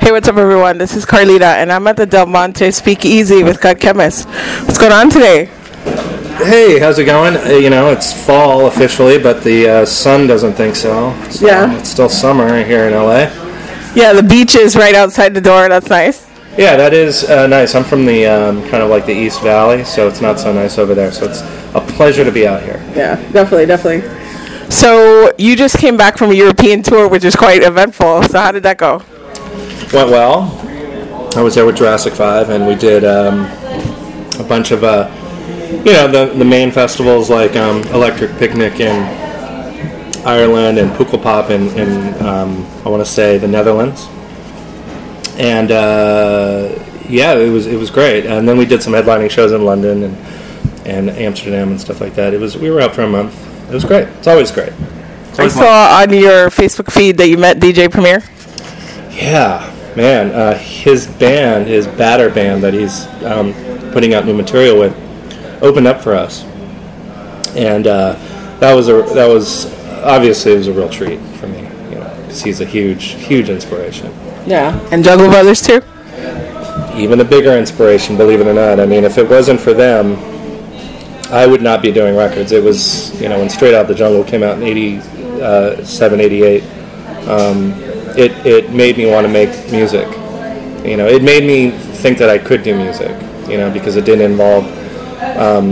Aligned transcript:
Hey, 0.00 0.12
what's 0.12 0.26
up, 0.28 0.38
everyone? 0.38 0.78
This 0.78 0.96
is 0.96 1.04
Carlita, 1.04 1.42
and 1.42 1.70
I'm 1.70 1.86
at 1.86 1.98
the 1.98 2.06
Del 2.06 2.24
Monte 2.24 2.70
Speak 2.70 3.04
Easy 3.04 3.42
with 3.44 3.60
Cut 3.60 3.78
Chemist. 3.78 4.26
What's 4.64 4.78
going 4.78 4.92
on 4.92 5.10
today? 5.10 5.44
Hey, 6.38 6.78
how's 6.78 6.98
it 6.98 7.04
going? 7.04 7.36
Uh, 7.36 7.58
you 7.58 7.68
know, 7.68 7.90
it's 7.90 8.10
fall 8.10 8.66
officially, 8.66 9.18
but 9.18 9.44
the 9.44 9.68
uh, 9.68 9.84
sun 9.84 10.26
doesn't 10.26 10.54
think 10.54 10.74
so. 10.74 11.14
so. 11.28 11.46
Yeah. 11.46 11.78
It's 11.78 11.90
still 11.90 12.08
summer 12.08 12.64
here 12.64 12.84
in 12.88 12.94
LA. 12.94 13.28
Yeah, 13.94 14.14
the 14.14 14.22
beach 14.26 14.54
is 14.56 14.74
right 14.74 14.94
outside 14.94 15.34
the 15.34 15.40
door. 15.40 15.68
That's 15.68 15.90
nice. 15.90 16.26
Yeah, 16.56 16.76
that 16.76 16.94
is 16.94 17.24
uh, 17.24 17.46
nice. 17.46 17.74
I'm 17.74 17.84
from 17.84 18.06
the 18.06 18.24
um, 18.24 18.62
kind 18.70 18.82
of 18.82 18.88
like 18.88 19.04
the 19.04 19.12
East 19.12 19.42
Valley, 19.42 19.84
so 19.84 20.08
it's 20.08 20.22
not 20.22 20.40
so 20.40 20.50
nice 20.50 20.78
over 20.78 20.94
there. 20.94 21.12
So 21.12 21.26
it's 21.28 21.42
a 21.74 21.80
pleasure 21.80 22.24
to 22.24 22.32
be 22.32 22.46
out 22.46 22.62
here. 22.62 22.82
Yeah, 22.96 23.16
definitely, 23.32 23.66
definitely. 23.66 24.08
So 24.70 25.30
you 25.36 25.56
just 25.56 25.76
came 25.76 25.98
back 25.98 26.16
from 26.16 26.30
a 26.30 26.34
European 26.34 26.82
tour, 26.82 27.06
which 27.06 27.24
is 27.24 27.36
quite 27.36 27.62
eventful. 27.62 28.22
So 28.22 28.40
how 28.40 28.50
did 28.50 28.62
that 28.62 28.78
go? 28.78 29.02
Went 29.92 30.10
well. 30.10 30.56
I 31.36 31.42
was 31.42 31.54
there 31.54 31.66
with 31.66 31.76
Jurassic 31.76 32.12
5, 32.14 32.50
and 32.50 32.66
we 32.66 32.74
did 32.74 33.04
um, 33.04 33.40
a 34.38 34.44
bunch 34.48 34.70
of, 34.70 34.84
uh, 34.84 35.10
you 35.84 35.92
know, 35.92 36.08
the, 36.08 36.32
the 36.36 36.44
main 36.44 36.70
festivals 36.70 37.30
like 37.30 37.56
um, 37.56 37.82
Electric 37.88 38.36
Picnic 38.38 38.80
in 38.80 39.02
Ireland 40.26 40.78
and 40.78 40.90
Pukkelpop 40.92 41.50
in, 41.50 41.68
in 41.78 42.22
um, 42.24 42.66
I 42.84 42.88
want 42.88 43.04
to 43.04 43.10
say, 43.10 43.38
the 43.38 43.48
Netherlands. 43.48 44.08
And 45.38 45.70
uh, 45.72 46.78
yeah, 47.08 47.34
it 47.34 47.50
was 47.50 47.66
it 47.66 47.76
was 47.76 47.90
great. 47.90 48.26
And 48.26 48.46
then 48.46 48.58
we 48.58 48.66
did 48.66 48.82
some 48.82 48.92
headlining 48.92 49.30
shows 49.30 49.52
in 49.52 49.64
London 49.64 50.02
and 50.02 50.16
and 50.86 51.10
Amsterdam 51.10 51.70
and 51.70 51.80
stuff 51.80 52.00
like 52.00 52.14
that. 52.14 52.34
It 52.34 52.40
was 52.40 52.56
we 52.56 52.70
were 52.70 52.80
out 52.80 52.94
for 52.94 53.02
a 53.02 53.08
month. 53.08 53.34
It 53.70 53.74
was 53.74 53.84
great. 53.84 54.08
It's 54.08 54.26
always 54.26 54.50
great. 54.50 54.72
I 55.38 55.48
saw 55.48 56.00
on 56.02 56.12
your 56.12 56.50
Facebook 56.50 56.92
feed 56.92 57.16
that 57.18 57.28
you 57.28 57.38
met 57.38 57.58
DJ 57.58 57.90
Premier. 57.90 58.22
Yeah, 59.10 59.70
man. 59.96 60.30
Uh, 60.30 60.56
his 60.56 61.06
band, 61.06 61.66
his 61.66 61.86
Badder 61.86 62.30
band 62.30 62.62
that 62.62 62.74
he's 62.74 63.06
um, 63.24 63.52
putting 63.92 64.14
out 64.14 64.26
new 64.26 64.34
material 64.34 64.78
with, 64.78 64.94
opened 65.62 65.86
up 65.86 66.00
for 66.00 66.14
us, 66.14 66.44
and 67.56 67.86
uh, 67.86 68.12
that 68.60 68.74
was 68.74 68.88
a 68.88 69.02
that 69.14 69.26
was 69.26 69.66
obviously 70.02 70.52
it 70.52 70.58
was 70.58 70.68
a 70.68 70.72
real 70.72 70.88
treat 70.88 71.20
for 71.36 71.46
me, 71.48 71.58
you 71.58 71.96
know, 71.96 72.16
because 72.22 72.42
he's 72.42 72.60
a 72.60 72.66
huge 72.66 73.12
huge 73.12 73.48
inspiration. 73.48 74.12
Yeah, 74.46 74.78
and 74.90 75.04
Jungle 75.04 75.28
Brothers 75.28 75.62
too. 75.62 75.82
Even 76.96 77.20
a 77.20 77.24
bigger 77.24 77.56
inspiration, 77.56 78.16
believe 78.16 78.40
it 78.40 78.46
or 78.46 78.54
not. 78.54 78.80
I 78.80 78.86
mean, 78.86 79.04
if 79.04 79.16
it 79.16 79.28
wasn't 79.28 79.60
for 79.60 79.72
them, 79.72 80.16
I 81.32 81.46
would 81.46 81.62
not 81.62 81.80
be 81.80 81.92
doing 81.92 82.16
records. 82.16 82.50
It 82.50 82.62
was, 82.62 83.18
you 83.20 83.28
know, 83.28 83.38
when 83.38 83.48
Straight 83.48 83.74
Out 83.74 83.86
the 83.86 83.94
Jungle 83.94 84.24
came 84.24 84.42
out 84.42 84.56
in 84.56 84.64
87, 84.64 86.20
88, 86.20 86.62
um, 87.28 87.72
it, 88.20 88.46
it 88.46 88.70
made 88.70 88.98
me 88.98 89.06
want 89.06 89.26
to 89.26 89.32
make 89.32 89.50
music. 89.72 90.06
You 90.84 90.96
know, 90.96 91.08
it 91.08 91.22
made 91.22 91.44
me 91.44 91.70
think 91.70 92.18
that 92.18 92.28
I 92.28 92.38
could 92.38 92.62
do 92.62 92.76
music, 92.76 93.10
you 93.48 93.56
know, 93.56 93.70
because 93.70 93.96
it 93.96 94.04
didn't 94.04 94.30
involve, 94.30 94.64
um, 95.36 95.70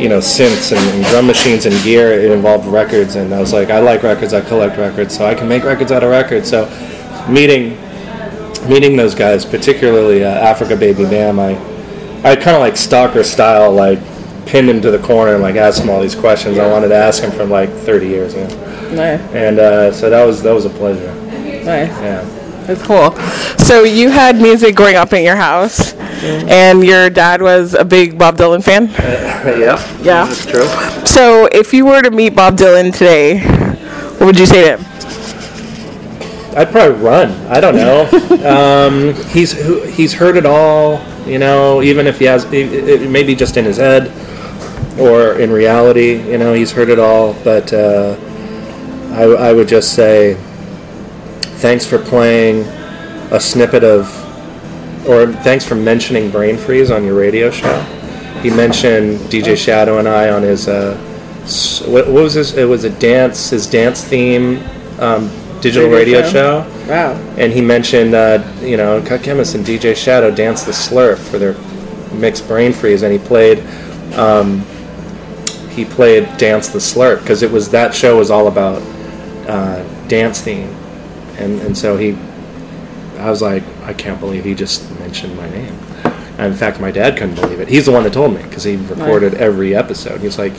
you 0.00 0.08
know, 0.08 0.18
synths 0.18 0.76
and, 0.76 0.96
and 0.96 1.04
drum 1.06 1.26
machines 1.26 1.66
and 1.66 1.74
gear. 1.82 2.12
It 2.12 2.30
involved 2.30 2.66
records, 2.66 3.16
and 3.16 3.34
I 3.34 3.40
was 3.40 3.52
like, 3.52 3.70
I 3.70 3.80
like 3.80 4.02
records, 4.02 4.32
I 4.32 4.40
collect 4.40 4.78
records, 4.78 5.16
so 5.16 5.26
I 5.26 5.34
can 5.34 5.48
make 5.48 5.64
records 5.64 5.90
out 5.90 6.02
of 6.02 6.10
records. 6.10 6.48
So 6.48 6.66
meeting 7.28 7.76
meeting 8.68 8.96
those 8.96 9.14
guys, 9.14 9.44
particularly 9.44 10.24
uh, 10.24 10.54
Afrika 10.54 10.78
Baby 10.78 11.04
Bam, 11.04 11.38
I 11.38 11.52
I 12.24 12.34
kind 12.34 12.56
of 12.56 12.60
like 12.60 12.76
stalker 12.76 13.24
style, 13.24 13.72
like 13.72 14.00
pinned 14.46 14.68
him 14.68 14.80
to 14.80 14.90
the 14.90 14.98
corner 14.98 15.34
and 15.34 15.42
like 15.42 15.56
asked 15.56 15.82
him 15.82 15.90
all 15.90 16.00
these 16.00 16.14
questions 16.14 16.58
I 16.58 16.70
wanted 16.70 16.88
to 16.88 16.96
ask 16.96 17.22
him 17.22 17.30
for 17.30 17.44
like 17.44 17.70
30 17.70 18.08
years? 18.08 18.34
Nice, 18.34 19.20
and 19.32 19.58
uh, 19.58 19.92
so 19.92 20.10
that 20.10 20.24
was 20.24 20.42
that 20.42 20.52
was 20.52 20.64
a 20.64 20.70
pleasure. 20.70 21.27
Nice. 21.64 21.88
Yeah. 21.88 22.24
That's 22.66 22.82
cool. 22.82 23.12
So 23.56 23.84
you 23.84 24.10
had 24.10 24.36
music 24.36 24.74
growing 24.74 24.96
up 24.96 25.12
in 25.14 25.24
your 25.24 25.36
house, 25.36 25.94
and 25.94 26.84
your 26.84 27.08
dad 27.08 27.40
was 27.40 27.72
a 27.72 27.84
big 27.84 28.18
Bob 28.18 28.36
Dylan 28.36 28.62
fan. 28.62 28.88
yeah. 29.58 29.78
Yeah. 30.02 30.26
That's 30.26 30.44
true. 30.44 30.66
So 31.06 31.48
if 31.50 31.72
you 31.72 31.86
were 31.86 32.02
to 32.02 32.10
meet 32.10 32.34
Bob 32.34 32.56
Dylan 32.56 32.92
today, 32.92 33.40
what 34.18 34.26
would 34.26 34.38
you 34.38 34.46
say 34.46 34.64
to 34.64 34.76
him? 34.76 34.98
I'd 36.56 36.70
probably 36.70 37.00
run. 37.00 37.30
I 37.46 37.60
don't 37.60 37.76
know. 37.76 38.04
um, 38.44 39.14
he's 39.30 39.52
he's 39.94 40.12
heard 40.12 40.36
it 40.36 40.44
all. 40.44 41.00
You 41.26 41.38
know, 41.38 41.82
even 41.82 42.06
if 42.06 42.18
he 42.18 42.24
has, 42.24 42.50
maybe 42.50 43.34
just 43.34 43.56
in 43.56 43.64
his 43.64 43.76
head 43.76 44.10
or 44.98 45.38
in 45.38 45.50
reality. 45.50 46.20
You 46.30 46.38
know, 46.38 46.52
he's 46.52 46.72
heard 46.72 46.88
it 46.88 46.98
all. 46.98 47.34
But 47.44 47.72
uh, 47.72 48.16
I, 49.12 49.22
I 49.22 49.52
would 49.52 49.68
just 49.68 49.94
say, 49.94 50.34
thanks 51.58 51.86
for 51.86 51.98
playing 51.98 52.62
a 53.30 53.38
snippet 53.40 53.84
of, 53.84 54.06
or 55.08 55.32
thanks 55.32 55.64
for 55.64 55.74
mentioning 55.74 56.30
Brainfreeze 56.30 56.94
on 56.94 57.04
your 57.04 57.18
radio 57.18 57.50
show. 57.50 57.80
He 58.42 58.50
mentioned 58.50 59.18
DJ 59.30 59.56
Shadow 59.56 59.98
and 59.98 60.08
I 60.08 60.30
on 60.30 60.42
his. 60.42 60.68
Uh, 60.68 60.96
what, 61.86 62.06
what 62.06 62.22
was 62.22 62.34
his? 62.34 62.56
It 62.56 62.64
was 62.64 62.84
a 62.84 62.90
dance. 62.90 63.50
His 63.50 63.68
dance 63.68 64.04
theme. 64.04 64.62
Um, 65.00 65.30
digital 65.60 65.90
Radio 65.90 66.20
radio 66.20 66.22
show? 66.30 66.70
show 66.70 66.88
Wow. 66.88 67.12
and 67.36 67.52
he 67.52 67.60
mentioned, 67.60 68.14
uh, 68.14 68.42
you 68.60 68.76
know, 68.76 69.02
Cut 69.04 69.22
Chemist 69.22 69.54
and 69.54 69.64
DJ 69.64 69.94
Shadow 69.96 70.34
danced 70.34 70.66
the 70.66 70.72
Slurp 70.72 71.18
for 71.18 71.38
their 71.38 71.54
mixed 72.14 72.44
Brainfreeze, 72.44 73.02
and 73.02 73.12
he 73.12 73.18
played, 73.18 73.58
um, 74.14 74.64
he 75.70 75.84
played 75.84 76.36
Dance 76.38 76.68
the 76.68 76.78
Slurp 76.78 77.20
because 77.20 77.42
it 77.42 77.50
was 77.50 77.70
that 77.70 77.94
show 77.94 78.16
was 78.16 78.30
all 78.30 78.48
about 78.48 78.80
uh, 79.48 79.82
dance 80.08 80.40
theme, 80.40 80.74
and 81.38 81.60
and 81.60 81.76
so 81.76 81.96
he, 81.96 82.16
I 83.18 83.30
was 83.30 83.42
like, 83.42 83.64
I 83.82 83.94
can't 83.94 84.20
believe 84.20 84.44
he 84.44 84.54
just 84.54 84.90
mentioned 84.98 85.36
my 85.36 85.48
name. 85.50 85.74
And 86.38 86.52
in 86.52 86.54
fact, 86.54 86.80
my 86.80 86.92
dad 86.92 87.16
couldn't 87.16 87.34
believe 87.34 87.58
it. 87.58 87.68
He's 87.68 87.86
the 87.86 87.92
one 87.92 88.04
that 88.04 88.12
told 88.12 88.34
me 88.34 88.42
because 88.42 88.62
he 88.62 88.76
recorded 88.76 89.34
every 89.34 89.74
episode. 89.74 90.20
He's 90.20 90.38
like, 90.38 90.52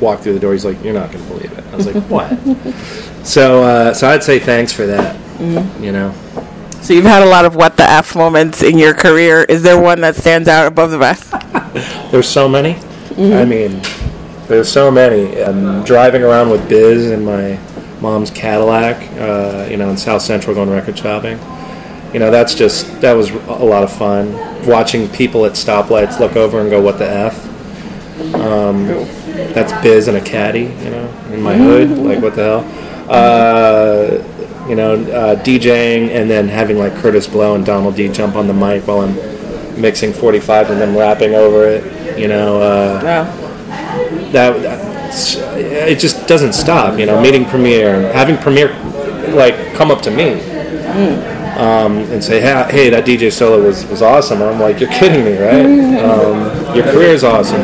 walked 0.00 0.22
through 0.22 0.34
the 0.34 0.40
door. 0.40 0.52
He's 0.52 0.64
like, 0.64 0.82
"You're 0.82 0.94
not 0.94 1.10
going 1.10 1.24
to 1.24 1.30
believe 1.30 1.52
it." 1.52 1.64
I 1.72 1.76
was 1.76 1.86
like, 1.86 2.02
"What?" 2.04 3.26
so, 3.26 3.62
uh, 3.62 3.94
so 3.94 4.08
I'd 4.08 4.22
say 4.22 4.38
thanks 4.38 4.72
for 4.72 4.86
that. 4.86 5.16
You 5.80 5.92
know. 5.92 6.14
So 6.80 6.92
you've 6.94 7.04
had 7.04 7.22
a 7.22 7.26
lot 7.26 7.44
of 7.44 7.56
what 7.56 7.76
the 7.76 7.82
f 7.82 8.14
moments 8.14 8.62
in 8.62 8.78
your 8.78 8.94
career. 8.94 9.42
Is 9.42 9.62
there 9.62 9.80
one 9.80 10.00
that 10.02 10.14
stands 10.14 10.48
out 10.48 10.66
above 10.66 10.92
the 10.92 10.98
rest? 10.98 11.32
There's 12.12 12.28
so 12.28 12.48
many. 12.48 12.76
I 13.18 13.44
mean, 13.44 13.80
there's 14.46 14.70
so 14.70 14.90
many. 14.90 15.42
I'm 15.42 15.82
driving 15.84 16.22
around 16.22 16.50
with 16.50 16.68
Biz 16.68 17.10
in 17.10 17.24
my 17.24 17.58
mom's 18.00 18.30
Cadillac, 18.30 18.96
uh, 19.18 19.66
you 19.70 19.76
know, 19.76 19.90
in 19.90 19.96
South 19.96 20.22
Central 20.22 20.54
going 20.54 20.70
record 20.70 20.98
shopping. 20.98 21.38
You 22.12 22.20
know, 22.20 22.30
that's 22.30 22.54
just 22.54 23.00
that 23.00 23.12
was 23.12 23.30
a 23.30 23.64
lot 23.64 23.82
of 23.82 23.92
fun. 23.92 24.32
Watching 24.66 25.08
people 25.08 25.44
at 25.44 25.52
stoplights 25.52 26.18
look 26.18 26.36
over 26.36 26.60
and 26.60 26.70
go, 26.70 26.80
"What 26.80 26.98
the 26.98 27.08
f?" 27.08 28.34
Um, 28.34 28.86
that's 29.52 29.72
Biz 29.82 30.08
in 30.08 30.16
a 30.16 30.20
caddy, 30.20 30.60
you 30.84 30.90
know, 30.90 31.08
in 31.32 31.42
my 31.42 31.54
hood. 31.56 31.90
Like, 31.90 32.22
what 32.22 32.34
the 32.34 32.42
hell? 32.62 33.10
Uh, 33.10 34.68
you 34.68 34.74
know, 34.74 34.94
uh, 34.94 35.36
DJing 35.44 36.08
and 36.10 36.28
then 36.30 36.48
having 36.48 36.78
like 36.78 36.92
Kurtis 36.94 37.30
Blow 37.30 37.54
and 37.54 37.64
Donald 37.64 37.96
D 37.96 38.08
jump 38.08 38.34
on 38.34 38.46
the 38.46 38.54
mic 38.54 38.86
while 38.86 39.00
I'm 39.02 39.80
mixing 39.80 40.12
45 40.12 40.70
and 40.70 40.80
then 40.80 40.96
rapping 40.96 41.34
over 41.34 41.66
it. 41.66 42.18
You 42.18 42.28
know, 42.28 42.60
uh, 42.60 43.00
Wow. 43.04 44.30
that 44.32 44.95
it 45.16 45.98
just 45.98 46.26
doesn't 46.26 46.52
stop. 46.52 46.98
You 46.98 47.06
know, 47.06 47.20
meeting 47.20 47.44
Premier, 47.44 48.12
having 48.12 48.36
Premier 48.36 48.68
like 49.34 49.74
come 49.74 49.90
up 49.90 50.02
to 50.02 50.10
me 50.10 50.40
um, 51.56 51.98
and 52.12 52.22
say, 52.22 52.40
hey, 52.40 52.66
"Hey, 52.70 52.90
that 52.90 53.04
DJ 53.04 53.32
solo 53.32 53.62
was 53.62 53.86
was 53.86 54.02
awesome." 54.02 54.42
I'm 54.42 54.60
like, 54.60 54.80
"You're 54.80 54.90
kidding 54.90 55.24
me, 55.24 55.36
right? 55.38 55.64
Um, 56.04 56.76
your 56.76 56.84
career 56.84 57.10
is 57.10 57.24
awesome." 57.24 57.62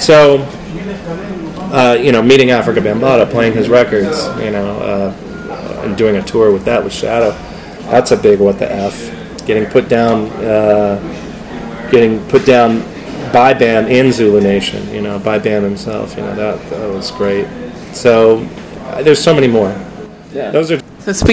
So, 0.00 0.38
uh, 1.72 1.96
you 2.00 2.12
know, 2.12 2.22
meeting 2.22 2.48
Afrika 2.48 2.78
Bambaataa, 2.78 3.30
playing 3.30 3.52
his 3.52 3.68
records, 3.68 4.26
you 4.42 4.50
know, 4.50 4.78
uh, 4.80 5.82
and 5.84 5.96
doing 5.96 6.16
a 6.16 6.22
tour 6.22 6.52
with 6.52 6.64
that 6.64 6.82
with 6.82 6.92
Shadow, 6.92 7.30
that's 7.90 8.10
a 8.10 8.16
big 8.16 8.40
what 8.40 8.58
the 8.58 8.70
f. 8.70 9.16
Getting 9.46 9.66
put 9.66 9.88
down, 9.88 10.26
uh, 10.44 10.98
getting 11.90 12.24
put 12.28 12.44
down 12.44 12.82
by 13.32 13.54
Bam 13.54 13.86
in 13.86 14.12
Zulu 14.12 14.40
Nation, 14.40 14.88
you 14.94 15.02
know, 15.02 15.18
by 15.18 15.38
Bam 15.38 15.62
himself, 15.62 16.16
you 16.16 16.22
know, 16.22 16.34
that 16.34 16.70
that 16.70 16.88
was 16.90 17.10
great. 17.10 17.46
So, 17.92 18.46
uh, 18.86 19.02
there's 19.02 19.22
so 19.22 19.34
many 19.34 19.48
more. 19.48 19.70
Yeah. 20.32 20.50
Those 20.50 20.70
are 20.70 20.80
So 21.00 21.12
speaking 21.12 21.28